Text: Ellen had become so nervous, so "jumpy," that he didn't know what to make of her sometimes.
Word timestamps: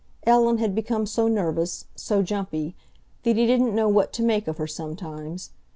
Ellen 0.23 0.57
had 0.57 0.73
become 0.73 1.05
so 1.05 1.27
nervous, 1.27 1.85
so 1.95 2.23
"jumpy," 2.23 2.75
that 3.21 3.37
he 3.37 3.45
didn't 3.45 3.75
know 3.75 3.87
what 3.87 4.11
to 4.13 4.23
make 4.23 4.47
of 4.47 4.57
her 4.57 4.65
sometimes. 4.65 5.51